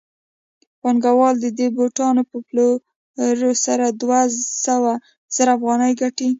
پانګوال 0.81 1.35
د 1.41 1.45
دې 1.57 1.67
بوټانو 1.75 2.21
په 2.29 2.37
پلورلو 2.47 3.51
سره 3.65 3.85
دوه 4.01 4.19
سوه 4.65 4.93
زره 5.35 5.51
افغانۍ 5.57 5.93
ګټي 6.01 6.27